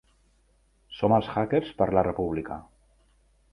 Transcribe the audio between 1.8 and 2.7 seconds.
per la república.